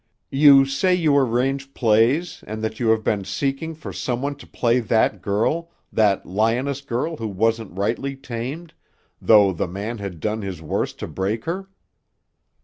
"You 0.31 0.65
say 0.65 0.95
you 0.95 1.15
arrange 1.15 1.75
plays 1.75 2.43
and 2.47 2.63
that 2.63 2.79
you 2.79 2.87
have 2.87 3.03
been 3.03 3.23
seeking 3.23 3.75
for 3.75 3.93
some 3.93 4.19
one 4.23 4.33
to 4.37 4.47
play 4.47 4.79
that 4.79 5.21
girl, 5.21 5.69
that 5.93 6.25
lioness 6.25 6.81
girl 6.81 7.17
who 7.17 7.27
wasn't 7.27 7.77
rightly 7.77 8.15
tamed, 8.15 8.73
though 9.21 9.53
the 9.53 9.67
man 9.67 9.99
had 9.99 10.19
done 10.19 10.41
his 10.41 10.59
worst 10.59 10.97
to 11.01 11.07
break 11.07 11.45
her?" 11.45 11.69